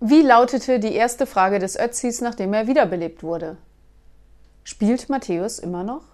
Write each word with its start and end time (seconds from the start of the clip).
Wie 0.00 0.22
lautete 0.22 0.80
die 0.80 0.94
erste 0.94 1.26
Frage 1.26 1.58
des 1.58 1.78
Ötzis, 1.78 2.20
nachdem 2.20 2.52
er 2.52 2.66
wiederbelebt 2.66 3.22
wurde? 3.22 3.56
Spielt 4.64 5.08
Matthäus 5.08 5.58
immer 5.58 5.84
noch? 5.84 6.13